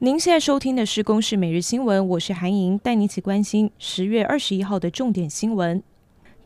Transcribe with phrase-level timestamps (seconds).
[0.00, 5.82] 您现在收听的是《公视每日新闻》，我是韩莹，带你一起关心十月二十一号的重点新闻。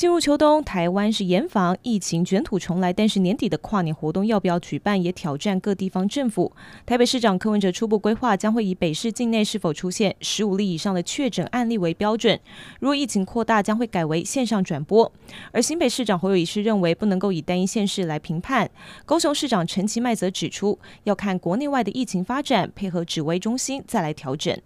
[0.00, 6.50] 进入秋冬，台湾是严防疫情卷土重来，但是年底的跨年活动要不要举办，也挑战各地方政府。
[6.86, 12.40] 台北市长柯文哲初步规划，将会以北市境内是否出现十五例以上的确诊案例为标准，
[12.80, 15.12] 如果疫情扩大，将会改为线上转播。
[15.52, 18.70] 而新北市长侯友宜是认为，不能够以单一县市来评判。
[19.04, 24.58] 高雄市长陈其迈则指出，要看国内外的疫情发展，配合指挥中心再来调整。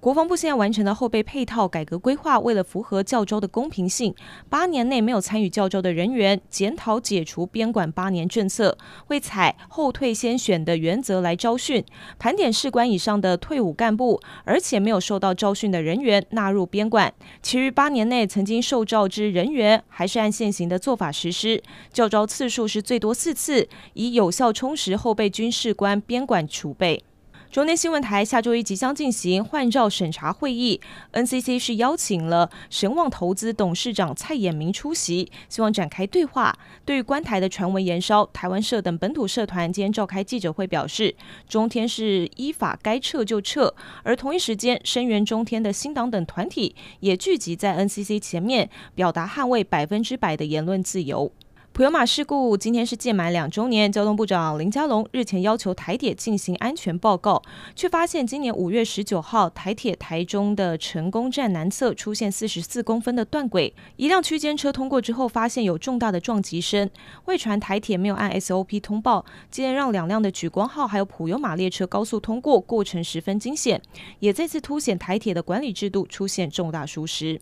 [0.00, 4.14] 国防部现在完成了后备配套改革规划，为了符合教招的公平性，
[4.48, 11.84] 八年内没有参与教招的人员，检讨解除编管八年政策，会采后退先选的原则来招训，
[12.16, 17.12] 盘点士官以上的退伍干部，而且没有受到招训的人员纳入编管，
[17.42, 21.60] 其余八年内曾经受召之人员，还是按现行的做法实施，
[21.92, 27.02] 教招次数是最多四次，以有效充实后备军事官编管储备。
[27.50, 30.78] 中天新闻台下周一即将进行换照审查会议
[31.14, 36.54] ，NCC 是邀请了神旺投资董事长蔡衍明出席，希望展开对话。
[36.84, 41.16] 对于关台的传闻延烧，台湾社等本土社团今天召开记者会表示，
[41.48, 43.74] 中天是依法该撤就撤。
[44.02, 51.32] 而同一时间，声援中天的新党等团体也聚集在 NCC 前面，表达捍卫百分之百的言论自由。
[51.78, 57.40] 普悠玛事故今天是届满两周年，交通部长林佳龙日前要求台铁进行安全报告，
[57.76, 66.90] 却发现今年五月十九号台铁台中的成功站南侧出现四十四公分的断轨，一辆区间车通过之后发现有重大的撞击声，
[67.26, 73.80] 未传台铁没有按 SOP 通报，竟然让两辆的举光号还有普悠玛列车高速通过，过程十分惊险，
[74.18, 77.38] 也再次凸显台铁的管理制度出现重大疏失。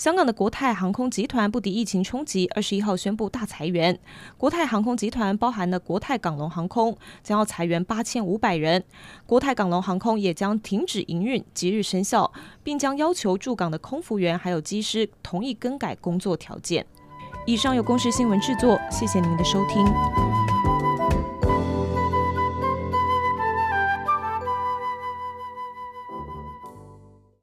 [0.00, 3.98] 香港的国泰航空集团不敌疫情冲击，二十一号宣布大裁员。
[4.38, 8.82] 国泰航空集团包含了国泰港龙航空，将要裁员八千五百人。
[9.26, 12.32] 国泰港龙航空也将停止营运，即日生效，
[12.62, 16.86] 并将要求驻港的空服员还有机师同意更改工作条件。
[17.44, 19.84] 以上由公视新闻制作，谢谢您的收听。